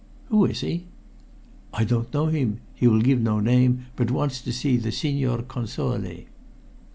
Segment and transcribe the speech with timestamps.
[0.29, 0.85] "Who is he?"
[1.75, 2.59] "I don't know him.
[2.73, 6.23] He will give no name, but wants to see the Signor Console."